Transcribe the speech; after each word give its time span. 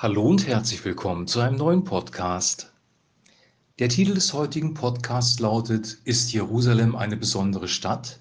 Hallo 0.00 0.22
und 0.22 0.46
herzlich 0.46 0.84
willkommen 0.84 1.26
zu 1.26 1.40
einem 1.40 1.56
neuen 1.56 1.82
Podcast. 1.82 2.72
Der 3.80 3.88
Titel 3.88 4.14
des 4.14 4.32
heutigen 4.32 4.72
Podcasts 4.72 5.40
lautet 5.40 5.98
Ist 6.04 6.32
Jerusalem 6.32 6.94
eine 6.94 7.16
besondere 7.16 7.66
Stadt? 7.66 8.20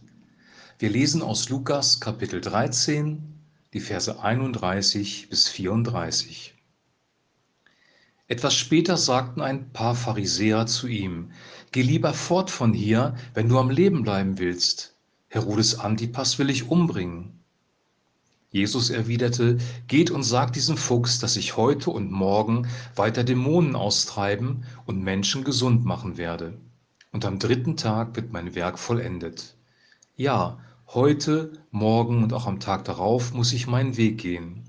Wir 0.79 0.89
lesen 0.89 1.21
aus 1.21 1.49
Lukas 1.49 1.99
Kapitel 1.99 2.41
13, 2.41 3.21
die 3.73 3.79
Verse 3.79 4.19
31 4.19 5.29
bis 5.29 5.49
34. 5.49 6.55
Etwas 8.27 8.55
später 8.55 8.97
sagten 8.97 9.41
ein 9.41 9.71
paar 9.71 9.93
Pharisäer 9.93 10.65
zu 10.65 10.87
ihm, 10.87 11.29
Geh 11.71 11.83
lieber 11.83 12.15
fort 12.15 12.49
von 12.49 12.73
hier, 12.73 13.15
wenn 13.35 13.49
du 13.49 13.59
am 13.59 13.69
Leben 13.69 14.01
bleiben 14.01 14.39
willst. 14.39 14.95
Herodes 15.27 15.77
Antipas 15.77 16.39
will 16.39 16.49
ich 16.49 16.71
umbringen. 16.71 17.36
Jesus 18.49 18.89
erwiderte, 18.89 19.57
Geht 19.87 20.09
und 20.09 20.23
sagt 20.23 20.55
diesem 20.55 20.77
Fuchs, 20.77 21.19
dass 21.19 21.35
ich 21.35 21.57
heute 21.57 21.89
und 21.89 22.11
morgen 22.11 22.67
weiter 22.95 23.25
Dämonen 23.25 23.75
austreiben 23.75 24.63
und 24.85 25.03
Menschen 25.03 25.43
gesund 25.43 25.83
machen 25.83 26.17
werde. 26.17 26.57
Und 27.11 27.25
am 27.25 27.39
dritten 27.39 27.75
Tag 27.75 28.15
wird 28.15 28.31
mein 28.31 28.55
Werk 28.55 28.79
vollendet. 28.79 29.55
Ja, 30.15 30.59
heute, 30.87 31.51
morgen 31.71 32.23
und 32.23 32.31
auch 32.31 32.47
am 32.47 32.61
Tag 32.61 32.85
darauf 32.85 33.33
muss 33.33 33.51
ich 33.51 33.67
meinen 33.67 33.97
Weg 33.97 34.19
gehen. 34.19 34.63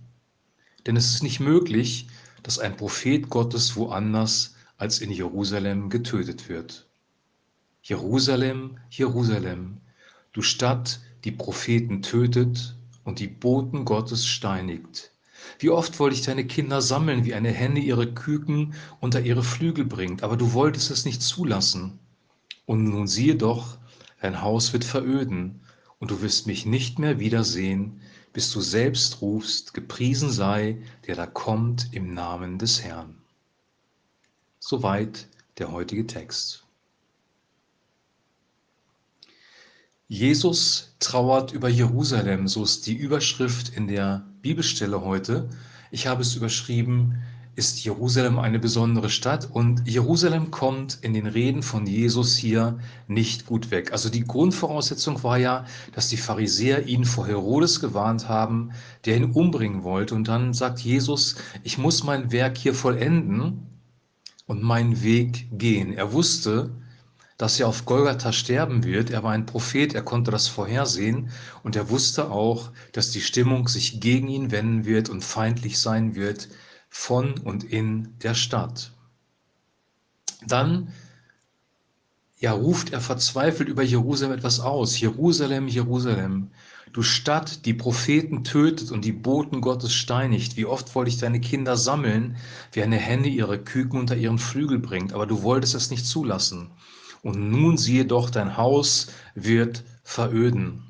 Denn 0.87 0.97
es 0.97 1.15
ist 1.15 1.23
nicht 1.23 1.39
möglich, 1.39 2.09
dass 2.43 2.59
ein 2.59 2.77
Prophet 2.77 3.31
Gottes 3.31 3.77
woanders 3.77 4.57
als 4.77 4.99
in 4.99 5.11
Jerusalem 5.11 5.89
getötet 5.89 6.49
wird. 6.49 6.89
Jerusalem, 7.83 8.79
Jerusalem, 8.91 9.79
du 10.33 10.43
Stadt, 10.43 11.01
die 11.25 11.33
Propheten 11.33 12.03
tötet 12.03 12.78
und 13.09 13.21
die 13.21 13.27
Boten 13.27 13.87
Gottes 13.87 14.27
steinigt. 14.27 15.13
Wie 15.59 15.71
oft 15.71 15.99
wollte 15.99 16.15
ich 16.15 16.21
deine 16.23 16.47
Kinder 16.47 16.83
sammeln, 16.83 17.25
wie 17.25 17.33
eine 17.33 17.51
Henne 17.51 17.81
ihre 17.81 18.13
Küken 18.13 18.75
unter 19.01 19.23
ihre 19.23 19.43
Flügel 19.43 19.87
bringt, 19.87 20.23
aber 20.23 20.37
du 20.37 20.53
wolltest 20.53 20.91
es 20.91 21.07
nicht 21.07 21.23
zulassen. 21.23 21.99
Und 22.67 22.85
nun 22.85 23.09
siehe 23.09 23.35
doch, 23.35 23.79
dein 24.21 24.43
Haus 24.43 24.75
wird 24.75 24.85
veröden, 24.85 25.61
und 25.99 26.11
du 26.11 26.21
wirst 26.21 26.47
mich 26.47 26.67
nicht 26.67 26.99
mehr 26.99 27.19
wiedersehen, 27.19 28.03
bis 28.35 28.53
du 28.53 28.61
selbst 28.61 29.23
rufst, 29.23 29.73
gepriesen 29.73 30.31
sei, 30.31 30.77
der 31.07 31.17
da 31.17 31.27
kommt 31.27 31.89
im 31.93 32.13
Namen 32.13 32.59
des 32.59 32.85
Herrn. 32.85 33.17
Soweit 34.61 35.29
der 35.57 35.73
heutige 35.73 36.07
Text. 36.07 36.68
Jesus 40.11 40.97
trauert 41.01 41.53
über 41.53 41.69
Jerusalem, 41.69 42.49
so 42.49 42.65
ist 42.65 42.87
die 42.87 42.95
Überschrift 42.95 43.69
in 43.69 43.89
der 43.89 44.25
Bibelstelle 44.41 45.03
heute. 45.03 45.51
Ich 45.91 46.07
habe 46.07 46.23
es 46.23 46.35
überschrieben, 46.35 47.19
ist 47.57 47.85
Jerusalem 47.85 48.39
eine 48.39 48.59
besondere 48.59 49.11
Stadt 49.11 49.51
und 49.51 49.87
Jerusalem 49.87 50.51
kommt 50.51 50.97
in 51.03 51.13
den 51.13 51.27
Reden 51.27 51.63
von 51.63 51.87
Jesus 51.87 52.39
hier 52.39 52.79
nicht 53.07 53.45
gut 53.45 53.71
weg. 53.71 53.93
Also 53.93 54.09
die 54.09 54.25
Grundvoraussetzung 54.25 55.23
war 55.25 55.37
ja, 55.37 55.67
dass 55.93 56.09
die 56.09 56.17
Pharisäer 56.17 56.87
ihn 56.87 57.05
vor 57.05 57.27
Herodes 57.27 57.79
gewarnt 57.79 58.31
haben, 58.31 58.71
der 59.05 59.19
ihn 59.19 59.33
umbringen 59.33 59.83
wollte. 59.83 60.15
Und 60.15 60.27
dann 60.27 60.55
sagt 60.55 60.79
Jesus, 60.81 61.37
ich 61.65 61.77
muss 61.77 62.03
mein 62.03 62.33
Werk 62.33 62.57
hier 62.57 62.73
vollenden 62.73 63.67
und 64.47 64.63
meinen 64.63 65.03
Weg 65.03 65.49
gehen. 65.53 65.93
Er 65.93 66.15
wusste, 66.15 66.71
dass 67.39 67.61
er 67.61 67.69
auf 67.69 67.87
Golgatha 67.87 68.33
sterben 68.33 68.85
wird. 68.85 69.11
Er 69.11 69.23
war 69.23 69.31
ein 69.31 69.47
Prophet, 69.47 69.95
er 69.95 70.03
konnte 70.03 70.31
das 70.31 70.49
vorhersehen 70.49 71.31
und 71.63 71.77
er 71.77 71.89
wusste 71.89 72.31
auch, 72.31 72.73
dass 72.93 73.13
die 73.13 73.21
Stimmung 73.21 73.69
sich 73.69 74.01
gegen 74.01 74.29
ihn 74.29 74.51
wenden 74.51 74.85
wird 74.85 75.09
und 75.09 75.25
feindlich 75.25 75.79
sein 75.79 76.17
wird 76.17 76.49
von 76.91 77.39
und 77.39 77.65
in 77.65 78.19
der 78.19 78.35
Stadt. 78.35 78.93
Dann 80.47 80.93
ja, 82.41 82.53
ruft 82.53 82.93
er 82.93 83.01
verzweifelt 83.01 83.69
über 83.69 83.83
Jerusalem 83.83 84.37
etwas 84.37 84.61
aus. 84.61 84.99
Jerusalem, 85.01 85.69
Jerusalem, 85.69 86.51
du 86.93 87.03
Stadt, 87.03 87.65
die 87.67 87.75
Propheten 87.75 88.45
tötet 88.45 88.91
und 88.91 89.05
die 89.05 89.13
Boten 89.13 89.61
Gottes 89.61 89.93
steinigt. 89.93 90.57
Wie 90.57 90.67
oft 90.67 90.95
wollte 90.95 91.11
ich 91.11 91.19
deine 91.19 91.41
Kinder 91.41 91.77
sammeln, 91.77 92.37
wie 92.73 92.83
eine 92.83 92.97
Henne 92.97 93.29
ihre 93.29 93.59
Küken 93.59 93.99
unter 93.99 94.17
ihren 94.17 94.39
Flügel 94.39 94.79
bringt, 94.79 95.13
aber 95.13 95.27
du 95.27 95.43
wolltest 95.43 95.75
es 95.75 95.91
nicht 95.91 96.07
zulassen. 96.07 96.71
Und 97.23 97.51
nun 97.51 97.77
siehe 97.77 98.05
doch, 98.05 98.31
dein 98.31 98.57
Haus 98.57 99.09
wird 99.35 99.85
veröden. 100.03 100.83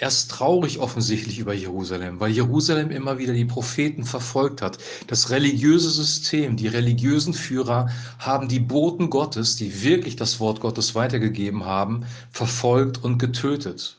Er 0.00 0.06
ist 0.06 0.30
traurig 0.30 0.78
offensichtlich 0.78 1.40
über 1.40 1.52
Jerusalem, 1.54 2.20
weil 2.20 2.30
Jerusalem 2.30 2.92
immer 2.92 3.18
wieder 3.18 3.32
die 3.32 3.44
Propheten 3.44 4.04
verfolgt 4.04 4.62
hat. 4.62 4.78
Das 5.08 5.30
religiöse 5.30 5.90
System, 5.90 6.56
die 6.56 6.68
religiösen 6.68 7.34
Führer 7.34 7.90
haben 8.20 8.46
die 8.46 8.60
Boten 8.60 9.10
Gottes, 9.10 9.56
die 9.56 9.82
wirklich 9.82 10.14
das 10.14 10.38
Wort 10.38 10.60
Gottes 10.60 10.94
weitergegeben 10.94 11.64
haben, 11.64 12.06
verfolgt 12.30 13.02
und 13.02 13.18
getötet. 13.18 13.98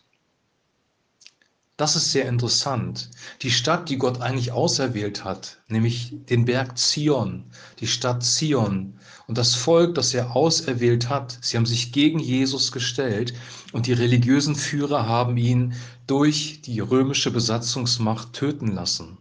Das 1.80 1.96
ist 1.96 2.12
sehr 2.12 2.28
interessant. 2.28 3.10
Die 3.42 3.52
Stadt, 3.52 3.88
die 3.88 3.96
Gott 3.98 4.20
eigentlich 4.20 4.52
auserwählt 4.52 5.24
hat, 5.24 5.60
nämlich 5.70 6.14
den 6.30 6.44
Berg 6.44 6.78
Zion, 6.78 7.46
die 7.80 7.88
Stadt 7.88 8.22
Zion 8.22 9.00
und 9.28 9.38
das 9.38 9.56
Volk, 9.56 9.96
das 9.96 10.14
er 10.14 10.36
auserwählt 10.36 11.08
hat, 11.08 11.38
sie 11.40 11.56
haben 11.56 11.66
sich 11.66 11.94
gegen 11.94 12.20
Jesus 12.20 12.74
gestellt 12.74 13.34
und 13.72 13.88
die 13.88 13.94
religiösen 13.94 14.56
Führer 14.56 15.08
haben 15.08 15.38
ihn 15.38 15.74
durch 16.06 16.62
die 16.64 16.82
römische 16.82 17.32
Besatzungsmacht 17.32 18.34
töten 18.34 18.74
lassen. 18.74 19.18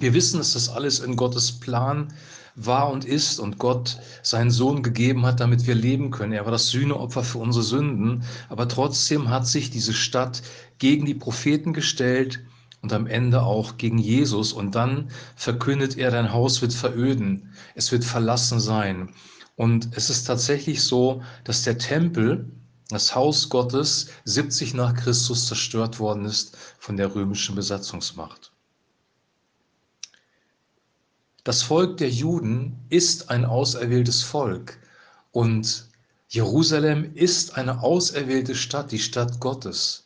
Wir 0.00 0.12
wissen, 0.12 0.38
dass 0.38 0.54
das 0.54 0.68
alles 0.68 0.98
in 0.98 1.14
Gottes 1.14 1.52
Plan 1.52 2.12
war 2.56 2.90
und 2.90 3.04
ist 3.04 3.38
und 3.38 3.58
Gott 3.58 3.98
seinen 4.22 4.50
Sohn 4.50 4.82
gegeben 4.82 5.24
hat, 5.24 5.40
damit 5.40 5.66
wir 5.66 5.74
leben 5.74 6.10
können. 6.10 6.32
Er 6.32 6.44
war 6.44 6.52
das 6.52 6.68
Sühneopfer 6.68 7.22
für 7.22 7.38
unsere 7.38 7.64
Sünden, 7.64 8.24
aber 8.48 8.68
trotzdem 8.68 9.30
hat 9.30 9.46
sich 9.46 9.70
diese 9.70 9.92
Stadt 9.92 10.42
gegen 10.78 11.06
die 11.06 11.14
Propheten 11.14 11.72
gestellt 11.72 12.40
und 12.82 12.92
am 12.92 13.06
Ende 13.06 13.42
auch 13.42 13.76
gegen 13.76 13.98
Jesus. 13.98 14.52
Und 14.52 14.74
dann 14.74 15.10
verkündet 15.36 15.96
er, 15.96 16.10
dein 16.10 16.32
Haus 16.32 16.60
wird 16.60 16.72
veröden, 16.72 17.52
es 17.74 17.92
wird 17.92 18.04
verlassen 18.04 18.60
sein. 18.60 19.10
Und 19.56 19.96
es 19.96 20.10
ist 20.10 20.24
tatsächlich 20.24 20.82
so, 20.82 21.22
dass 21.44 21.62
der 21.62 21.78
Tempel, 21.78 22.50
das 22.88 23.14
Haus 23.14 23.48
Gottes, 23.48 24.08
70 24.24 24.74
nach 24.74 24.94
Christus 24.94 25.46
zerstört 25.46 26.00
worden 26.00 26.24
ist 26.24 26.56
von 26.78 26.96
der 26.96 27.14
römischen 27.14 27.54
Besatzungsmacht. 27.54 28.53
Das 31.44 31.62
Volk 31.62 31.98
der 31.98 32.08
Juden 32.08 32.74
ist 32.88 33.28
ein 33.28 33.44
auserwähltes 33.44 34.22
Volk 34.22 34.78
und 35.30 35.90
Jerusalem 36.26 37.14
ist 37.14 37.58
eine 37.58 37.82
auserwählte 37.82 38.54
Stadt, 38.54 38.90
die 38.90 38.98
Stadt 38.98 39.40
Gottes. 39.40 40.04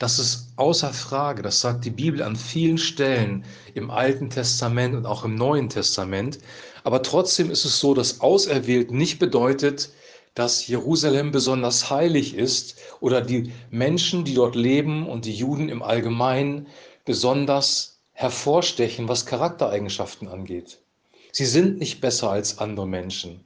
Das 0.00 0.18
ist 0.18 0.48
außer 0.56 0.92
Frage, 0.92 1.42
das 1.42 1.60
sagt 1.60 1.84
die 1.84 1.90
Bibel 1.90 2.24
an 2.24 2.34
vielen 2.34 2.76
Stellen 2.76 3.44
im 3.74 3.92
Alten 3.92 4.30
Testament 4.30 4.96
und 4.96 5.06
auch 5.06 5.24
im 5.24 5.36
Neuen 5.36 5.68
Testament. 5.68 6.40
Aber 6.82 7.04
trotzdem 7.04 7.52
ist 7.52 7.64
es 7.64 7.78
so, 7.78 7.94
dass 7.94 8.20
auserwählt 8.20 8.90
nicht 8.90 9.20
bedeutet, 9.20 9.90
dass 10.34 10.66
Jerusalem 10.66 11.30
besonders 11.30 11.88
heilig 11.88 12.34
ist 12.34 12.76
oder 12.98 13.20
die 13.20 13.52
Menschen, 13.70 14.24
die 14.24 14.34
dort 14.34 14.56
leben 14.56 15.06
und 15.08 15.24
die 15.24 15.34
Juden 15.34 15.68
im 15.68 15.84
Allgemeinen 15.84 16.66
besonders 17.04 17.97
hervorstechen, 18.18 19.06
was 19.06 19.26
Charaktereigenschaften 19.26 20.26
angeht. 20.26 20.80
Sie 21.30 21.46
sind 21.46 21.78
nicht 21.78 22.00
besser 22.00 22.30
als 22.32 22.58
andere 22.58 22.84
Menschen. 22.84 23.44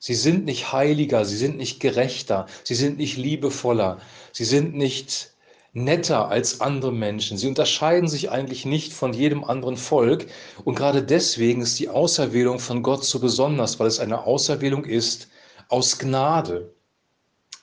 Sie 0.00 0.16
sind 0.16 0.44
nicht 0.44 0.72
heiliger, 0.72 1.24
sie 1.24 1.36
sind 1.36 1.56
nicht 1.56 1.78
gerechter, 1.78 2.46
sie 2.64 2.74
sind 2.74 2.98
nicht 2.98 3.16
liebevoller, 3.16 4.00
sie 4.32 4.44
sind 4.44 4.74
nicht 4.74 5.34
netter 5.72 6.26
als 6.26 6.60
andere 6.60 6.90
Menschen. 6.90 7.38
Sie 7.38 7.46
unterscheiden 7.46 8.08
sich 8.08 8.32
eigentlich 8.32 8.64
nicht 8.64 8.92
von 8.92 9.12
jedem 9.12 9.44
anderen 9.44 9.76
Volk. 9.76 10.26
Und 10.64 10.74
gerade 10.74 11.04
deswegen 11.04 11.62
ist 11.62 11.78
die 11.78 11.88
Auserwählung 11.88 12.58
von 12.58 12.82
Gott 12.82 13.04
so 13.04 13.20
besonders, 13.20 13.78
weil 13.78 13.86
es 13.86 14.00
eine 14.00 14.24
Auserwählung 14.24 14.84
ist 14.84 15.28
aus 15.68 15.96
Gnade. 15.96 16.74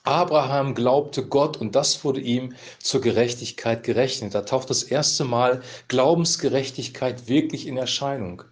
Abraham 0.08 0.74
glaubte 0.74 1.26
Gott 1.26 1.58
und 1.58 1.74
das 1.74 2.02
wurde 2.02 2.20
ihm 2.20 2.54
zur 2.78 3.02
Gerechtigkeit 3.02 3.82
gerechnet. 3.82 4.34
Da 4.34 4.40
taucht 4.40 4.70
das 4.70 4.82
erste 4.82 5.24
Mal 5.24 5.60
Glaubensgerechtigkeit 5.88 7.28
wirklich 7.28 7.66
in 7.66 7.76
Erscheinung. 7.76 8.42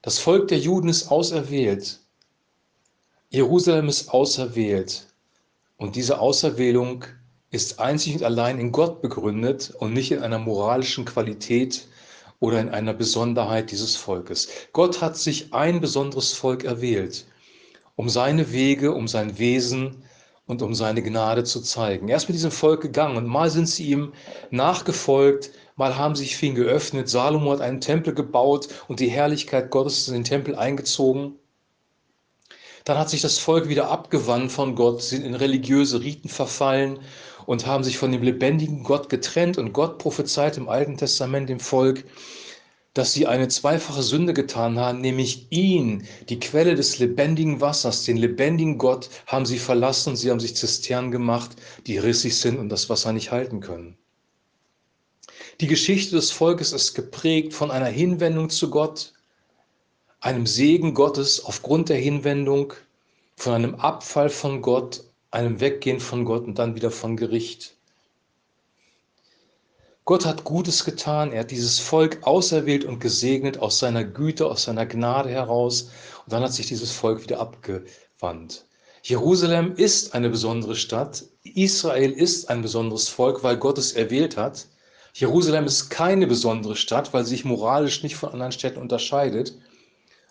Das 0.00 0.18
Volk 0.18 0.48
der 0.48 0.58
Juden 0.58 0.88
ist 0.88 1.10
auserwählt. 1.10 2.00
Jerusalem 3.28 3.88
ist 3.88 4.14
auserwählt. 4.14 5.08
Und 5.76 5.94
diese 5.94 6.20
Auserwählung 6.20 7.04
ist 7.50 7.78
einzig 7.78 8.14
und 8.14 8.22
allein 8.22 8.58
in 8.58 8.72
Gott 8.72 9.02
begründet 9.02 9.74
und 9.78 9.92
nicht 9.92 10.10
in 10.10 10.22
einer 10.22 10.38
moralischen 10.38 11.04
Qualität 11.04 11.86
oder 12.38 12.60
in 12.60 12.70
einer 12.70 12.94
Besonderheit 12.94 13.70
dieses 13.70 13.94
Volkes. 13.94 14.48
Gott 14.72 15.02
hat 15.02 15.18
sich 15.18 15.52
ein 15.52 15.82
besonderes 15.82 16.32
Volk 16.32 16.64
erwählt, 16.64 17.26
um 17.94 18.08
seine 18.08 18.52
Wege, 18.52 18.94
um 18.94 19.06
sein 19.06 19.38
Wesen 19.38 20.02
und 20.50 20.62
um 20.62 20.74
seine 20.74 21.02
Gnade 21.02 21.44
zu 21.44 21.60
zeigen. 21.60 22.08
Er 22.08 22.16
ist 22.16 22.28
mit 22.28 22.34
diesem 22.34 22.50
Volk 22.50 22.82
gegangen 22.82 23.16
und 23.16 23.26
mal 23.26 23.50
sind 23.50 23.68
sie 23.68 23.86
ihm 23.86 24.12
nachgefolgt, 24.50 25.52
mal 25.76 25.96
haben 25.96 26.16
sich 26.16 26.36
für 26.36 26.46
ihn 26.46 26.56
geöffnet. 26.56 27.08
Salomo 27.08 27.52
hat 27.52 27.60
einen 27.60 27.80
Tempel 27.80 28.14
gebaut 28.14 28.68
und 28.88 29.00
die 29.00 29.08
Herrlichkeit 29.08 29.70
Gottes 29.70 30.08
in 30.08 30.14
den 30.14 30.24
Tempel 30.24 30.56
eingezogen. 30.56 31.36
Dann 32.84 32.98
hat 32.98 33.10
sich 33.10 33.20
das 33.20 33.38
Volk 33.38 33.68
wieder 33.68 33.90
abgewandt 33.90 34.50
von 34.50 34.74
Gott, 34.74 35.02
sind 35.02 35.24
in 35.24 35.34
religiöse 35.34 36.00
Riten 36.00 36.28
verfallen 36.28 36.98
und 37.46 37.66
haben 37.66 37.84
sich 37.84 37.98
von 37.98 38.10
dem 38.10 38.22
lebendigen 38.22 38.82
Gott 38.82 39.08
getrennt. 39.08 39.56
Und 39.58 39.72
Gott 39.72 39.98
prophezeit 39.98 40.56
im 40.56 40.68
Alten 40.68 40.96
Testament 40.96 41.48
dem 41.48 41.60
Volk, 41.60 42.04
dass 42.94 43.12
sie 43.12 43.26
eine 43.26 43.48
zweifache 43.48 44.02
Sünde 44.02 44.34
getan 44.34 44.78
haben, 44.78 45.00
nämlich 45.00 45.46
ihn, 45.50 46.06
die 46.28 46.40
Quelle 46.40 46.74
des 46.74 46.98
lebendigen 46.98 47.60
Wassers, 47.60 48.04
den 48.04 48.16
lebendigen 48.16 48.78
Gott, 48.78 49.08
haben 49.26 49.46
sie 49.46 49.58
verlassen. 49.58 50.16
Sie 50.16 50.30
haben 50.30 50.40
sich 50.40 50.56
Zisternen 50.56 51.10
gemacht, 51.10 51.50
die 51.86 51.98
rissig 51.98 52.36
sind 52.36 52.58
und 52.58 52.68
das 52.68 52.90
Wasser 52.90 53.12
nicht 53.12 53.30
halten 53.30 53.60
können. 53.60 53.96
Die 55.60 55.68
Geschichte 55.68 56.16
des 56.16 56.30
Volkes 56.30 56.72
ist 56.72 56.94
geprägt 56.94 57.54
von 57.54 57.70
einer 57.70 57.86
Hinwendung 57.86 58.50
zu 58.50 58.70
Gott, 58.70 59.12
einem 60.20 60.46
Segen 60.46 60.94
Gottes 60.94 61.44
aufgrund 61.44 61.88
der 61.88 61.98
Hinwendung, 61.98 62.72
von 63.36 63.54
einem 63.54 63.74
Abfall 63.76 64.28
von 64.28 64.62
Gott, 64.62 65.04
einem 65.30 65.60
Weggehen 65.60 66.00
von 66.00 66.24
Gott 66.24 66.44
und 66.44 66.58
dann 66.58 66.74
wieder 66.74 66.90
von 66.90 67.16
Gericht. 67.16 67.76
Gott 70.04 70.24
hat 70.24 70.44
Gutes 70.44 70.84
getan, 70.84 71.32
er 71.32 71.40
hat 71.40 71.50
dieses 71.50 71.78
Volk 71.78 72.18
auserwählt 72.22 72.84
und 72.84 73.00
gesegnet 73.00 73.58
aus 73.58 73.78
seiner 73.78 74.04
Güte, 74.04 74.46
aus 74.46 74.64
seiner 74.64 74.86
Gnade 74.86 75.30
heraus. 75.30 75.90
Und 76.24 76.32
dann 76.32 76.42
hat 76.42 76.52
sich 76.52 76.66
dieses 76.66 76.90
Volk 76.90 77.22
wieder 77.22 77.38
abgewandt. 77.38 78.64
Jerusalem 79.02 79.74
ist 79.76 80.14
eine 80.14 80.28
besondere 80.30 80.76
Stadt. 80.76 81.24
Israel 81.42 82.12
ist 82.12 82.50
ein 82.50 82.62
besonderes 82.62 83.08
Volk, 83.08 83.42
weil 83.42 83.56
Gott 83.56 83.78
es 83.78 83.92
erwählt 83.92 84.36
hat. 84.36 84.66
Jerusalem 85.14 85.64
ist 85.64 85.90
keine 85.90 86.26
besondere 86.26 86.76
Stadt, 86.76 87.12
weil 87.12 87.24
sie 87.24 87.30
sich 87.30 87.44
moralisch 87.44 88.02
nicht 88.02 88.16
von 88.16 88.30
anderen 88.30 88.52
Städten 88.52 88.80
unterscheidet. 88.80 89.58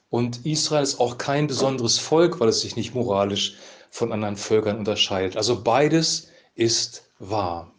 Und 0.09 0.45
Israel 0.45 0.83
ist 0.83 0.99
auch 0.99 1.17
kein 1.17 1.47
besonderes 1.47 1.97
Volk, 1.99 2.39
weil 2.39 2.49
es 2.49 2.61
sich 2.61 2.75
nicht 2.75 2.95
moralisch 2.95 3.57
von 3.91 4.11
anderen 4.11 4.37
Völkern 4.37 4.77
unterscheidet. 4.77 5.37
Also 5.37 5.63
beides 5.63 6.27
ist 6.55 7.03
wahr. 7.19 7.71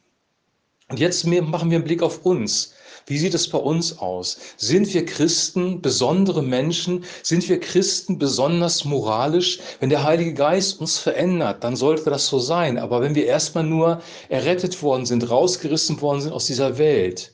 Und 0.90 0.98
jetzt 0.98 1.24
machen 1.24 1.70
wir 1.70 1.76
einen 1.76 1.84
Blick 1.84 2.02
auf 2.02 2.26
uns. 2.26 2.72
Wie 3.06 3.18
sieht 3.18 3.34
es 3.34 3.48
bei 3.48 3.58
uns 3.58 3.98
aus? 3.98 4.38
Sind 4.56 4.92
wir 4.92 5.06
Christen 5.06 5.80
besondere 5.80 6.42
Menschen? 6.42 7.04
Sind 7.22 7.48
wir 7.48 7.60
Christen 7.60 8.18
besonders 8.18 8.84
moralisch? 8.84 9.60
Wenn 9.78 9.88
der 9.88 10.02
Heilige 10.02 10.34
Geist 10.34 10.80
uns 10.80 10.98
verändert, 10.98 11.62
dann 11.64 11.76
sollte 11.76 12.10
das 12.10 12.26
so 12.26 12.38
sein. 12.40 12.76
Aber 12.76 13.00
wenn 13.00 13.14
wir 13.14 13.26
erstmal 13.26 13.64
nur 13.64 14.02
errettet 14.28 14.82
worden 14.82 15.06
sind, 15.06 15.30
rausgerissen 15.30 16.00
worden 16.00 16.20
sind 16.20 16.32
aus 16.32 16.46
dieser 16.46 16.76
Welt, 16.76 17.32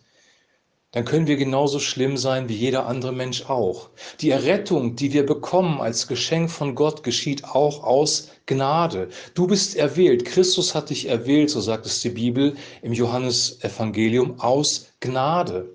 dann 0.93 1.05
können 1.05 1.27
wir 1.27 1.37
genauso 1.37 1.79
schlimm 1.79 2.17
sein 2.17 2.49
wie 2.49 2.55
jeder 2.55 2.87
andere 2.87 3.13
Mensch 3.13 3.51
auch. 3.51 3.91
Die 4.21 4.31
Errettung, 4.31 4.97
die 4.97 5.13
wir 5.13 5.27
bekommen 5.27 5.81
als 5.81 6.07
Geschenk 6.07 6.51
von 6.51 6.75
Gott, 6.75 7.03
geschieht 7.03 7.45
auch 7.45 7.83
aus 7.83 8.31
Gnade. 8.47 9.09
Du 9.35 9.47
bist 9.47 9.77
erwählt. 9.77 10.25
Christus 10.25 10.75
hat 10.75 10.91
dich 10.91 11.09
erwählt, 11.09 11.51
so 11.51 11.61
sagt 11.61 11.87
es 11.87 12.01
die 12.01 12.11
Bibel 12.11 12.57
im 12.83 12.93
Johannesevangelium, 12.93 14.41
aus 14.41 14.87
Gnade. 15.01 15.75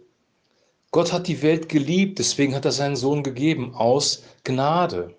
Gott 0.91 1.11
hat 1.13 1.27
die 1.27 1.41
Welt 1.41 1.69
geliebt, 1.69 2.19
deswegen 2.19 2.55
hat 2.55 2.65
er 2.65 2.71
seinen 2.71 2.95
Sohn 2.95 3.21
gegeben, 3.21 3.75
aus 3.75 4.23
Gnade. 4.43 5.13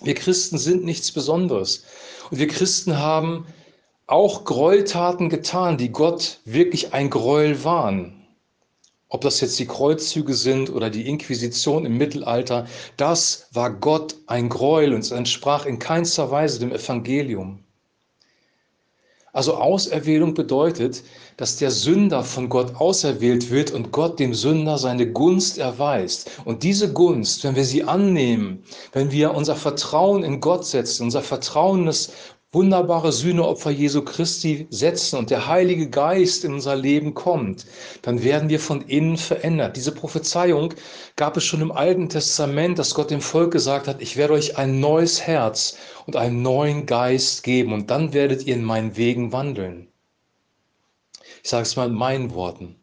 Wir 0.00 0.14
Christen 0.14 0.58
sind 0.58 0.84
nichts 0.84 1.12
Besonderes. 1.12 1.84
Und 2.30 2.38
wir 2.38 2.48
Christen 2.48 2.98
haben 2.98 3.46
auch 4.06 4.44
Gräueltaten 4.44 5.28
getan, 5.28 5.76
die 5.76 5.90
Gott 5.90 6.40
wirklich 6.44 6.92
ein 6.92 7.08
Gräuel 7.08 7.62
waren 7.62 8.21
ob 9.12 9.20
das 9.20 9.42
jetzt 9.42 9.58
die 9.58 9.66
Kreuzzüge 9.66 10.32
sind 10.32 10.70
oder 10.70 10.88
die 10.88 11.06
Inquisition 11.06 11.84
im 11.84 11.98
Mittelalter, 11.98 12.66
das 12.96 13.46
war 13.52 13.70
Gott 13.70 14.16
ein 14.26 14.48
Gräuel 14.48 14.94
und 14.94 15.00
es 15.00 15.10
entsprach 15.10 15.66
in 15.66 15.78
keinster 15.78 16.30
Weise 16.30 16.60
dem 16.60 16.72
Evangelium. 16.72 17.62
Also 19.34 19.54
Auserwählung 19.54 20.32
bedeutet, 20.32 21.02
dass 21.36 21.56
der 21.56 21.70
Sünder 21.70 22.24
von 22.24 22.48
Gott 22.48 22.76
auserwählt 22.76 23.50
wird 23.50 23.70
und 23.70 23.92
Gott 23.92 24.18
dem 24.18 24.32
Sünder 24.32 24.78
seine 24.78 25.10
Gunst 25.10 25.58
erweist. 25.58 26.30
Und 26.46 26.62
diese 26.62 26.92
Gunst, 26.92 27.44
wenn 27.44 27.56
wir 27.56 27.64
sie 27.64 27.84
annehmen, 27.84 28.62
wenn 28.92 29.10
wir 29.10 29.34
unser 29.34 29.56
Vertrauen 29.56 30.22
in 30.22 30.40
Gott 30.40 30.66
setzen, 30.66 31.04
unser 31.04 31.22
Vertrauen 31.22 31.84
wunderbare 32.52 33.12
Sühneopfer 33.12 33.70
Jesu 33.70 34.02
Christi 34.02 34.66
setzen 34.68 35.16
und 35.18 35.30
der 35.30 35.48
Heilige 35.48 35.88
Geist 35.88 36.44
in 36.44 36.52
unser 36.52 36.76
Leben 36.76 37.14
kommt, 37.14 37.64
dann 38.02 38.22
werden 38.22 38.50
wir 38.50 38.60
von 38.60 38.82
innen 38.82 39.16
verändert. 39.16 39.76
Diese 39.76 39.92
Prophezeiung 39.92 40.74
gab 41.16 41.38
es 41.38 41.44
schon 41.44 41.62
im 41.62 41.72
Alten 41.72 42.10
Testament, 42.10 42.78
dass 42.78 42.94
Gott 42.94 43.10
dem 43.10 43.22
Volk 43.22 43.52
gesagt 43.52 43.88
hat, 43.88 44.02
ich 44.02 44.18
werde 44.18 44.34
euch 44.34 44.58
ein 44.58 44.80
neues 44.80 45.22
Herz 45.22 45.78
und 46.06 46.16
einen 46.16 46.42
neuen 46.42 46.84
Geist 46.84 47.42
geben 47.42 47.72
und 47.72 47.90
dann 47.90 48.12
werdet 48.12 48.46
ihr 48.46 48.54
in 48.54 48.64
meinen 48.64 48.98
Wegen 48.98 49.32
wandeln. 49.32 49.88
Ich 51.42 51.48
sage 51.48 51.62
es 51.62 51.76
mal 51.76 51.88
in 51.88 51.94
meinen 51.94 52.34
Worten. 52.34 52.76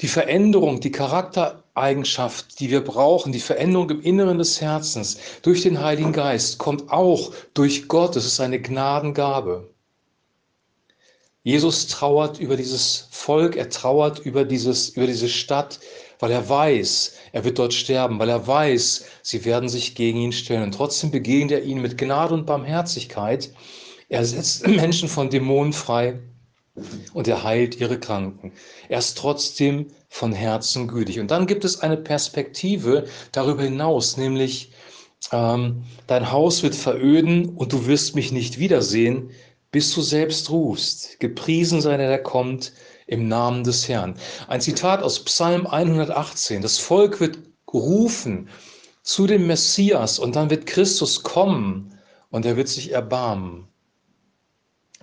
Die 0.00 0.08
Veränderung, 0.08 0.80
die 0.80 0.90
Charaktereigenschaft, 0.90 2.58
die 2.60 2.70
wir 2.70 2.82
brauchen, 2.82 3.32
die 3.32 3.40
Veränderung 3.40 3.90
im 3.90 4.02
Inneren 4.02 4.38
des 4.38 4.60
Herzens 4.60 5.18
durch 5.42 5.62
den 5.62 5.80
Heiligen 5.80 6.12
Geist, 6.12 6.58
kommt 6.58 6.90
auch 6.90 7.32
durch 7.54 7.88
Gott. 7.88 8.16
Es 8.16 8.26
ist 8.26 8.40
eine 8.40 8.60
Gnadengabe. 8.60 9.68
Jesus 11.44 11.88
trauert 11.88 12.38
über 12.38 12.56
dieses 12.56 13.08
Volk, 13.10 13.56
er 13.56 13.68
trauert 13.68 14.20
über, 14.20 14.44
dieses, 14.44 14.90
über 14.90 15.08
diese 15.08 15.28
Stadt, 15.28 15.80
weil 16.20 16.30
er 16.30 16.48
weiß, 16.48 17.14
er 17.32 17.44
wird 17.44 17.58
dort 17.58 17.74
sterben, 17.74 18.20
weil 18.20 18.28
er 18.28 18.46
weiß, 18.46 19.04
sie 19.22 19.44
werden 19.44 19.68
sich 19.68 19.96
gegen 19.96 20.18
ihn 20.18 20.32
stellen. 20.32 20.62
Und 20.62 20.74
trotzdem 20.74 21.10
begegnet 21.10 21.50
er 21.50 21.62
ihnen 21.64 21.82
mit 21.82 21.98
Gnade 21.98 22.34
und 22.34 22.46
Barmherzigkeit. 22.46 23.50
Er 24.08 24.24
setzt 24.24 24.66
Menschen 24.68 25.08
von 25.08 25.30
Dämonen 25.30 25.72
frei 25.72 26.20
und 27.12 27.28
er 27.28 27.44
heilt 27.44 27.78
ihre 27.80 27.98
Kranken. 28.00 28.52
Er 28.88 28.98
ist 28.98 29.18
trotzdem 29.18 29.88
von 30.08 30.32
Herzen 30.32 30.88
gütig. 30.88 31.20
Und 31.20 31.30
dann 31.30 31.46
gibt 31.46 31.64
es 31.64 31.80
eine 31.80 31.96
Perspektive 31.96 33.06
darüber 33.32 33.62
hinaus, 33.62 34.16
nämlich 34.16 34.72
ähm, 35.30 35.84
dein 36.06 36.32
Haus 36.32 36.62
wird 36.62 36.74
veröden 36.74 37.50
und 37.50 37.72
du 37.72 37.86
wirst 37.86 38.14
mich 38.14 38.32
nicht 38.32 38.58
wiedersehen, 38.58 39.30
bis 39.70 39.94
du 39.94 40.02
selbst 40.02 40.50
rufst. 40.50 41.20
Gepriesen 41.20 41.80
sei 41.80 41.96
der, 41.96 42.08
der 42.08 42.22
kommt 42.22 42.72
im 43.06 43.28
Namen 43.28 43.64
des 43.64 43.88
Herrn. 43.88 44.14
Ein 44.48 44.60
Zitat 44.60 45.02
aus 45.02 45.24
Psalm 45.24 45.66
118. 45.66 46.62
Das 46.62 46.78
Volk 46.78 47.20
wird 47.20 47.38
rufen 47.72 48.48
zu 49.02 49.26
dem 49.26 49.46
Messias 49.46 50.18
und 50.18 50.36
dann 50.36 50.50
wird 50.50 50.66
Christus 50.66 51.22
kommen 51.22 51.98
und 52.30 52.46
er 52.46 52.56
wird 52.56 52.68
sich 52.68 52.92
erbarmen. 52.92 53.68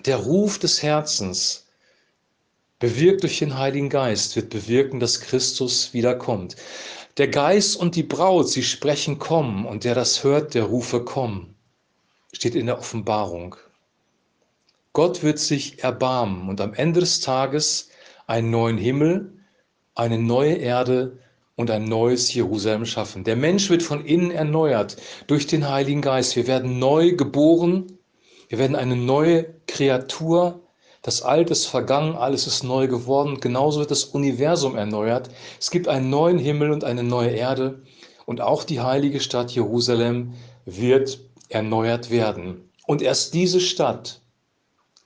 Der 0.05 0.17
Ruf 0.17 0.59
des 0.59 0.81
Herzens, 0.81 1.67
bewirkt 2.79 3.23
durch 3.23 3.39
den 3.39 3.57
Heiligen 3.57 3.89
Geist, 3.89 4.35
wird 4.35 4.49
bewirken, 4.49 4.99
dass 4.99 5.19
Christus 5.19 5.93
wiederkommt. 5.93 6.55
Der 7.17 7.27
Geist 7.27 7.75
und 7.75 7.95
die 7.95 8.03
Braut, 8.03 8.49
sie 8.49 8.63
sprechen 8.63 9.19
komm 9.19 9.65
und 9.65 9.83
der 9.83 9.95
das 9.95 10.23
hört, 10.23 10.53
der 10.53 10.63
rufe 10.63 11.03
komm, 11.03 11.53
steht 12.31 12.55
in 12.55 12.67
der 12.67 12.79
Offenbarung. 12.79 13.57
Gott 14.93 15.21
wird 15.21 15.39
sich 15.39 15.83
erbarmen 15.83 16.47
und 16.47 16.61
am 16.61 16.73
Ende 16.73 17.01
des 17.01 17.19
Tages 17.19 17.89
einen 18.25 18.51
neuen 18.51 18.77
Himmel, 18.77 19.33
eine 19.95 20.17
neue 20.17 20.53
Erde 20.53 21.19
und 21.57 21.69
ein 21.71 21.83
neues 21.83 22.33
Jerusalem 22.33 22.85
schaffen. 22.85 23.25
Der 23.25 23.35
Mensch 23.35 23.69
wird 23.69 23.83
von 23.83 24.05
innen 24.05 24.31
erneuert 24.31 24.95
durch 25.27 25.45
den 25.45 25.67
Heiligen 25.67 26.01
Geist. 26.01 26.37
Wir 26.37 26.47
werden 26.47 26.79
neu 26.79 27.15
geboren 27.17 27.98
wir 28.49 28.57
werden 28.57 28.75
eine 28.75 28.95
neue 28.95 29.53
Kreatur. 29.67 30.59
Das 31.03 31.21
Alte 31.21 31.53
ist 31.53 31.67
vergangen, 31.67 32.15
alles 32.15 32.47
ist 32.47 32.63
neu 32.63 32.87
geworden. 32.87 33.39
Genauso 33.39 33.79
wird 33.79 33.91
das 33.91 34.05
Universum 34.05 34.75
erneuert. 34.75 35.29
Es 35.59 35.69
gibt 35.69 35.87
einen 35.87 36.09
neuen 36.09 36.39
Himmel 36.39 36.71
und 36.71 36.83
eine 36.83 37.03
neue 37.03 37.29
Erde. 37.29 37.83
Und 38.25 38.41
auch 38.41 38.63
die 38.63 38.81
heilige 38.81 39.19
Stadt 39.21 39.51
Jerusalem 39.51 40.33
wird 40.65 41.19
erneuert 41.47 42.09
werden. 42.09 42.69
Und 42.87 43.03
erst 43.03 43.35
diese 43.35 43.61
Stadt, 43.61 44.19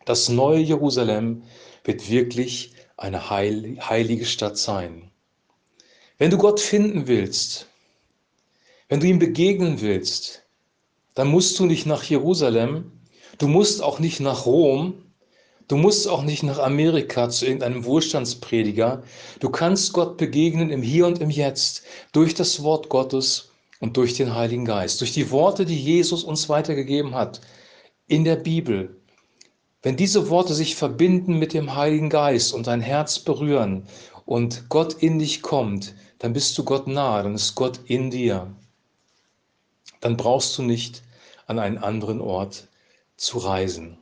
das 0.06 0.30
neue 0.30 0.60
Jerusalem, 0.60 1.44
wird 1.84 2.10
wirklich 2.10 2.74
eine 2.96 3.30
heilige 3.30 4.26
Stadt 4.26 4.58
sein. 4.58 5.12
Wenn 6.18 6.32
du 6.32 6.38
Gott 6.38 6.62
finden 6.62 7.08
willst, 7.08 7.68
wenn 8.88 9.02
du 9.02 9.08
ihm 9.08 9.20
begegnen 9.20 9.82
willst, 9.82 10.44
dann 11.14 11.28
musst 11.28 11.60
du 11.60 11.66
nicht 11.66 11.86
nach 11.86 12.04
Jerusalem, 12.04 12.92
Du 13.40 13.48
musst 13.48 13.82
auch 13.82 14.00
nicht 14.00 14.20
nach 14.20 14.46
Rom, 14.46 14.94
du 15.68 15.76
musst 15.76 16.08
auch 16.08 16.22
nicht 16.24 16.44
nach 16.44 16.60
Amerika 16.60 17.30
zu 17.30 17.46
irgendeinem 17.46 17.84
Wohlstandsprediger. 17.84 19.02
Du 19.40 19.50
kannst 19.50 19.94
Gott 19.94 20.18
begegnen 20.18 20.70
im 20.70 20.84
Hier 20.84 21.08
und 21.08 21.20
im 21.20 21.32
Jetzt 21.32 21.84
durch 22.12 22.36
das 22.36 22.62
Wort 22.62 22.90
Gottes 22.90 23.50
und 23.80 23.98
durch 23.98 24.14
den 24.14 24.36
Heiligen 24.36 24.66
Geist, 24.66 25.02
durch 25.02 25.14
die 25.14 25.32
Worte, 25.32 25.66
die 25.66 25.80
Jesus 25.80 26.24
uns 26.24 26.48
weitergegeben 26.48 27.16
hat 27.16 27.42
in 28.08 28.24
der 28.24 28.36
Bibel. 28.36 28.96
wenn 29.82 29.98
diese 29.98 30.30
Worte 30.30 30.54
sich 30.54 30.76
verbinden 30.76 31.38
mit 31.40 31.54
dem 31.54 31.76
Heiligen 31.76 32.10
Geist 32.10 32.54
und 32.54 32.68
dein 32.68 32.80
Herz 32.80 33.20
berühren 33.20 33.86
und 34.26 34.70
Gott 34.70 34.94
in 34.94 35.20
dich 35.20 35.42
kommt, 35.42 35.94
dann 36.20 36.32
bist 36.32 36.58
du 36.58 36.64
Gott 36.64 36.88
nahe, 36.88 37.24
dann 37.24 37.36
ist 37.36 37.56
Gott 37.56 37.82
in 37.86 38.10
dir. 38.10 38.48
Dann 40.00 40.16
brauchst 40.16 40.58
du 40.58 40.62
nicht 40.62 41.04
an 41.48 41.60
einen 41.60 41.78
anderen 41.78 42.22
Ort 42.22 42.70
zu 43.18 43.38
reisen. 43.38 43.98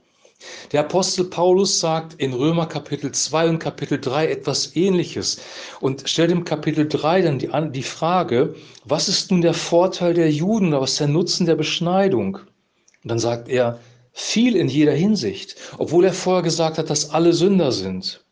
Der 0.71 0.81
Apostel 0.81 1.25
Paulus 1.25 1.79
sagt 1.79 2.15
in 2.15 2.33
Römer 2.33 2.65
Kapitel 2.65 3.11
2 3.11 3.49
und 3.49 3.59
Kapitel 3.59 3.99
3 4.01 4.27
etwas 4.27 4.75
Ähnliches 4.75 5.39
und 5.79 6.09
stellt 6.09 6.31
im 6.31 6.45
Kapitel 6.45 6.87
3 6.87 7.21
dann 7.21 7.39
die, 7.39 7.49
die 7.71 7.83
Frage, 7.83 8.55
was 8.83 9.07
ist 9.07 9.29
nun 9.29 9.41
der 9.41 9.53
Vorteil 9.53 10.13
der 10.13 10.31
Juden 10.31 10.69
oder 10.69 10.81
was 10.81 10.93
ist 10.93 10.99
der 10.99 11.07
Nutzen 11.07 11.45
der 11.45 11.55
Beschneidung? 11.55 12.37
Und 12.37 13.11
dann 13.11 13.19
sagt 13.19 13.49
er, 13.49 13.79
viel 14.13 14.55
in 14.55 14.67
jeder 14.67 14.93
Hinsicht, 14.93 15.55
obwohl 15.77 16.05
er 16.05 16.13
vorher 16.13 16.43
gesagt 16.43 16.77
hat, 16.77 16.89
dass 16.89 17.11
alle 17.11 17.33
Sünder 17.33 17.71
sind. 17.71 18.23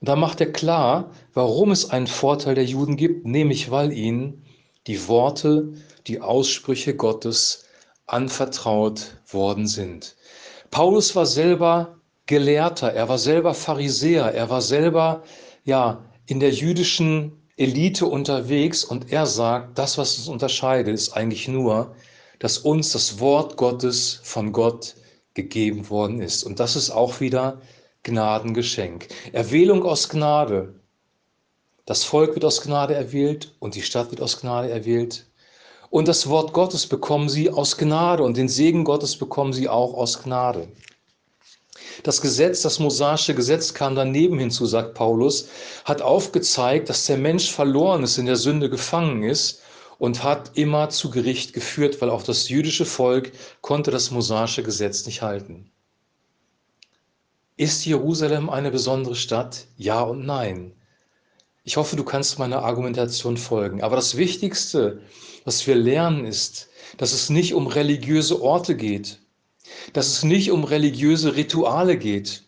Und 0.00 0.08
da 0.08 0.16
macht 0.16 0.40
er 0.40 0.52
klar, 0.52 1.10
warum 1.32 1.70
es 1.70 1.90
einen 1.90 2.06
Vorteil 2.06 2.54
der 2.54 2.64
Juden 2.64 2.96
gibt, 2.96 3.26
nämlich 3.26 3.70
weil 3.70 3.92
ihnen 3.92 4.44
die 4.86 5.08
Worte, 5.08 5.72
die 6.06 6.20
Aussprüche 6.20 6.94
Gottes 6.94 7.63
anvertraut 8.06 9.16
worden 9.28 9.66
sind. 9.66 10.16
Paulus 10.70 11.14
war 11.16 11.26
selber 11.26 11.98
Gelehrter, 12.26 12.92
er 12.92 13.08
war 13.08 13.18
selber 13.18 13.54
Pharisäer, 13.54 14.32
er 14.32 14.48
war 14.50 14.62
selber 14.62 15.22
ja 15.64 16.04
in 16.26 16.40
der 16.40 16.50
jüdischen 16.50 17.32
Elite 17.56 18.06
unterwegs 18.06 18.82
und 18.82 19.12
er 19.12 19.26
sagt, 19.26 19.78
das, 19.78 19.98
was 19.98 20.18
uns 20.18 20.28
unterscheidet, 20.28 20.94
ist 20.94 21.12
eigentlich 21.12 21.48
nur, 21.48 21.94
dass 22.38 22.58
uns 22.58 22.92
das 22.92 23.20
Wort 23.20 23.56
Gottes 23.56 24.20
von 24.22 24.52
Gott 24.52 24.96
gegeben 25.34 25.88
worden 25.90 26.20
ist. 26.20 26.44
Und 26.44 26.60
das 26.60 26.76
ist 26.76 26.90
auch 26.90 27.20
wieder 27.20 27.60
Gnadengeschenk. 28.02 29.08
Erwählung 29.32 29.84
aus 29.84 30.08
Gnade. 30.08 30.74
Das 31.86 32.04
Volk 32.04 32.34
wird 32.34 32.44
aus 32.44 32.62
Gnade 32.62 32.94
erwählt 32.94 33.54
und 33.60 33.74
die 33.74 33.82
Stadt 33.82 34.10
wird 34.10 34.20
aus 34.20 34.40
Gnade 34.40 34.70
erwählt. 34.70 35.26
Und 35.94 36.08
das 36.08 36.28
Wort 36.28 36.52
Gottes 36.52 36.88
bekommen 36.88 37.28
sie 37.28 37.50
aus 37.50 37.76
Gnade 37.76 38.24
und 38.24 38.36
den 38.36 38.48
Segen 38.48 38.82
Gottes 38.82 39.16
bekommen 39.16 39.52
sie 39.52 39.68
auch 39.68 39.94
aus 39.94 40.24
Gnade. 40.24 40.66
Das 42.02 42.20
Gesetz, 42.20 42.62
das 42.62 42.80
mosaische 42.80 43.32
Gesetz 43.32 43.74
kam 43.74 43.94
daneben 43.94 44.40
hinzu, 44.40 44.66
sagt 44.66 44.94
Paulus, 44.94 45.46
hat 45.84 46.02
aufgezeigt, 46.02 46.88
dass 46.88 47.06
der 47.06 47.16
Mensch 47.16 47.52
verloren 47.52 48.02
ist, 48.02 48.18
in 48.18 48.26
der 48.26 48.34
Sünde 48.34 48.68
gefangen 48.68 49.22
ist 49.22 49.62
und 49.98 50.24
hat 50.24 50.50
immer 50.54 50.88
zu 50.88 51.10
Gericht 51.10 51.52
geführt, 51.52 52.02
weil 52.02 52.10
auch 52.10 52.24
das 52.24 52.48
jüdische 52.48 52.86
Volk 52.86 53.30
konnte 53.60 53.92
das 53.92 54.10
mosaische 54.10 54.64
Gesetz 54.64 55.06
nicht 55.06 55.22
halten. 55.22 55.70
Ist 57.56 57.86
Jerusalem 57.86 58.50
eine 58.50 58.72
besondere 58.72 59.14
Stadt? 59.14 59.66
Ja 59.76 60.02
und 60.02 60.26
nein. 60.26 60.72
Ich 61.66 61.78
hoffe, 61.78 61.96
du 61.96 62.04
kannst 62.04 62.38
meiner 62.38 62.62
Argumentation 62.62 63.38
folgen. 63.38 63.82
Aber 63.82 63.96
das 63.96 64.18
Wichtigste, 64.18 65.00
was 65.46 65.66
wir 65.66 65.74
lernen, 65.74 66.26
ist, 66.26 66.68
dass 66.98 67.14
es 67.14 67.30
nicht 67.30 67.54
um 67.54 67.66
religiöse 67.66 68.42
Orte 68.42 68.76
geht, 68.76 69.18
dass 69.94 70.08
es 70.08 70.24
nicht 70.24 70.50
um 70.50 70.64
religiöse 70.64 71.36
Rituale 71.36 71.96
geht, 71.96 72.42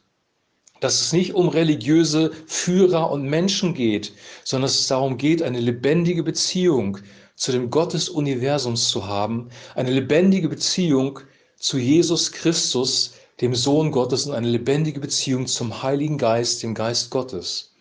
dass 0.81 1.01
es 1.01 1.15
nicht 1.15 1.33
um 1.33 1.49
religiöse 1.49 2.31
Führer 2.47 3.11
und 3.11 3.23
Menschen 3.23 3.73
geht, 3.73 4.13
sondern 4.45 4.67
dass 4.67 4.81
es 4.81 4.89
darum 4.89 5.17
geht, 5.17 5.43
eine 5.43 5.61
lebendige 5.61 6.23
Beziehung 6.23 6.99
zu 7.37 7.53
dem 7.53 7.71
Gott 7.71 7.95
des 7.95 8.11
Universums 8.11 8.91
zu 8.91 9.07
haben, 9.07 9.49
eine 9.75 9.93
lebendige 9.93 10.51
Beziehung 10.51 11.21
zu 11.59 11.79
Jesus 11.79 12.33
Christus, 12.33 13.15
dem 13.41 13.55
Sohn 13.55 13.93
Gottes 13.93 14.27
und 14.27 14.35
eine 14.35 14.49
lebendige 14.49 15.01
Beziehung 15.01 15.47
zum 15.47 15.83
Heiligen 15.83 16.19
Geist, 16.19 16.63
dem 16.63 16.75
Geist 16.75 17.11
Gottes. 17.11 17.75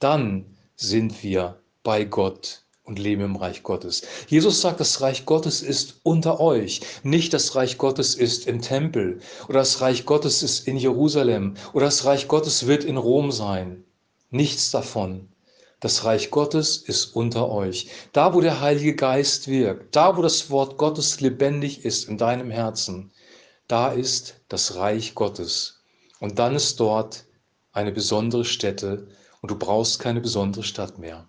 Dann 0.00 0.46
sind 0.82 1.22
wir 1.22 1.58
bei 1.82 2.04
Gott 2.04 2.62
und 2.84 2.98
leben 2.98 3.22
im 3.22 3.36
Reich 3.36 3.62
Gottes. 3.62 4.02
Jesus 4.28 4.60
sagt, 4.60 4.80
das 4.80 5.00
Reich 5.00 5.24
Gottes 5.24 5.62
ist 5.62 6.00
unter 6.02 6.40
euch, 6.40 6.80
nicht 7.02 7.32
das 7.32 7.54
Reich 7.54 7.78
Gottes 7.78 8.14
ist 8.14 8.46
im 8.46 8.60
Tempel 8.60 9.20
oder 9.48 9.60
das 9.60 9.80
Reich 9.80 10.04
Gottes 10.04 10.42
ist 10.42 10.66
in 10.66 10.76
Jerusalem 10.76 11.54
oder 11.72 11.86
das 11.86 12.04
Reich 12.04 12.28
Gottes 12.28 12.66
wird 12.66 12.84
in 12.84 12.96
Rom 12.96 13.30
sein. 13.30 13.84
Nichts 14.30 14.70
davon. 14.70 15.28
Das 15.78 16.04
Reich 16.04 16.30
Gottes 16.30 16.76
ist 16.76 17.16
unter 17.16 17.48
euch. 17.50 17.88
Da, 18.12 18.34
wo 18.34 18.40
der 18.40 18.60
Heilige 18.60 18.94
Geist 18.94 19.48
wirkt, 19.48 19.96
da, 19.96 20.16
wo 20.16 20.22
das 20.22 20.48
Wort 20.50 20.78
Gottes 20.78 21.20
lebendig 21.20 21.84
ist 21.84 22.08
in 22.08 22.18
deinem 22.18 22.50
Herzen, 22.50 23.10
da 23.68 23.90
ist 23.92 24.36
das 24.48 24.76
Reich 24.76 25.14
Gottes. 25.14 25.80
Und 26.20 26.38
dann 26.38 26.54
ist 26.54 26.78
dort 26.78 27.24
eine 27.72 27.90
besondere 27.90 28.44
Stätte 28.44 29.08
und 29.42 29.50
du 29.50 29.56
brauchst 29.56 29.98
keine 29.98 30.20
besondere 30.20 30.62
Stadt 30.62 30.98
mehr. 30.98 31.28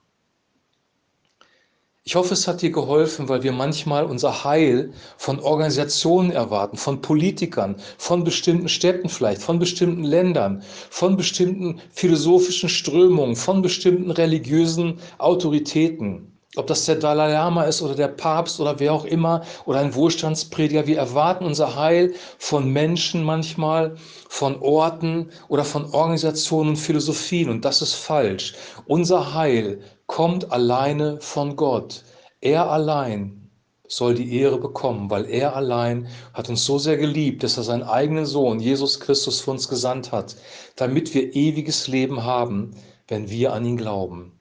Ich 2.06 2.16
hoffe, 2.16 2.34
es 2.34 2.50
hat 2.50 2.62
dir 2.62 2.72
geholfen, 2.72 3.30
weil 3.30 3.44
wir 3.44 3.54
manchmal 3.54 4.04
unser 4.04 4.44
Heil 4.44 4.92
von 5.18 5.40
Organisationen 5.40 6.32
erwarten, 6.32 6.76
von 6.76 7.02
Politikern, 7.02 7.78
von 7.98 8.26
bestimmten 8.26 8.68
Städten 8.68 9.08
vielleicht, 9.08 9.42
von 9.42 9.58
bestimmten 9.58 10.04
Ländern, 10.04 10.64
von 10.90 11.16
bestimmten 11.16 11.80
philosophischen 11.92 12.68
Strömungen, 12.68 13.38
von 13.38 13.62
bestimmten 13.62 14.12
religiösen 14.12 15.00
Autoritäten. 15.18 16.33
Ob 16.56 16.68
das 16.68 16.86
der 16.86 16.98
Dalai 16.98 17.32
Lama 17.32 17.64
ist 17.64 17.82
oder 17.82 17.96
der 17.96 18.10
Papst 18.10 18.60
oder 18.60 18.80
wer 18.80 18.94
auch 18.94 19.06
immer 19.06 19.42
oder 19.66 19.80
ein 19.80 19.96
Wohlstandsprediger, 19.96 20.86
wir 20.86 21.00
erwarten 21.00 21.46
unser 21.46 21.76
Heil 21.76 22.14
von 22.38 22.70
Menschen 22.72 23.24
manchmal, 23.24 23.96
von 24.30 24.62
Orten 24.62 25.32
oder 25.48 25.64
von 25.64 25.86
Organisationen 25.86 26.72
und 26.72 26.76
Philosophien 26.76 27.50
und 27.50 27.66
das 27.66 27.82
ist 27.82 27.96
falsch. 27.96 28.54
Unser 28.86 29.34
Heil 29.34 29.82
kommt 30.06 30.52
alleine 30.52 31.20
von 31.22 31.56
Gott. 31.56 32.04
Er 32.40 32.70
allein 32.70 33.50
soll 33.88 34.14
die 34.14 34.38
Ehre 34.38 34.60
bekommen, 34.60 35.10
weil 35.10 35.26
er 35.26 35.56
allein 35.56 36.08
hat 36.36 36.50
uns 36.50 36.66
so 36.66 36.78
sehr 36.78 36.98
geliebt, 36.98 37.42
dass 37.42 37.58
er 37.58 37.64
seinen 37.64 37.84
eigenen 37.84 38.28
Sohn, 38.28 38.60
Jesus 38.60 39.00
Christus, 39.00 39.42
für 39.42 39.52
uns 39.52 39.68
gesandt 39.68 40.12
hat, 40.12 40.36
damit 40.76 41.16
wir 41.16 41.36
ewiges 41.36 41.88
Leben 41.88 42.24
haben, 42.24 42.76
wenn 43.08 43.30
wir 43.30 43.54
an 43.54 43.66
ihn 43.66 43.78
glauben. 43.78 44.40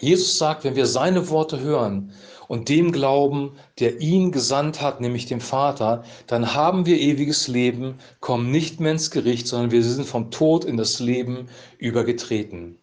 Jesus 0.00 0.36
sagt, 0.36 0.64
wenn 0.64 0.76
wir 0.76 0.86
seine 0.86 1.28
Worte 1.30 1.60
hören 1.60 2.12
und 2.48 2.68
dem 2.68 2.92
glauben, 2.92 3.52
der 3.78 4.00
ihn 4.00 4.32
gesandt 4.32 4.80
hat, 4.80 5.00
nämlich 5.00 5.26
dem 5.26 5.40
Vater, 5.40 6.02
dann 6.26 6.54
haben 6.54 6.86
wir 6.86 6.98
ewiges 6.98 7.48
Leben, 7.48 7.98
kommen 8.20 8.50
nicht 8.50 8.80
mehr 8.80 8.92
ins 8.92 9.10
Gericht, 9.10 9.46
sondern 9.46 9.70
wir 9.70 9.82
sind 9.82 10.06
vom 10.06 10.30
Tod 10.30 10.64
in 10.64 10.76
das 10.76 10.98
Leben 10.98 11.48
übergetreten. 11.78 12.78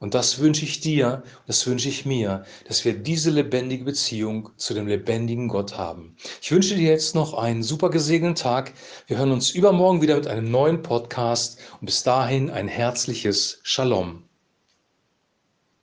Und 0.00 0.14
das 0.14 0.38
wünsche 0.38 0.64
ich 0.64 0.80
dir, 0.80 1.24
das 1.46 1.66
wünsche 1.66 1.88
ich 1.88 2.06
mir, 2.06 2.44
dass 2.66 2.84
wir 2.84 2.94
diese 2.94 3.30
lebendige 3.30 3.84
Beziehung 3.84 4.50
zu 4.56 4.72
dem 4.72 4.86
lebendigen 4.86 5.48
Gott 5.48 5.76
haben. 5.76 6.16
Ich 6.40 6.52
wünsche 6.52 6.76
dir 6.76 6.88
jetzt 6.88 7.16
noch 7.16 7.34
einen 7.34 7.64
super 7.64 7.90
gesegneten 7.90 8.36
Tag. 8.36 8.72
Wir 9.08 9.18
hören 9.18 9.32
uns 9.32 9.50
übermorgen 9.50 10.00
wieder 10.00 10.14
mit 10.14 10.28
einem 10.28 10.50
neuen 10.50 10.82
Podcast 10.82 11.58
und 11.80 11.86
bis 11.86 12.04
dahin 12.04 12.48
ein 12.48 12.68
herzliches 12.68 13.58
Shalom. 13.64 14.27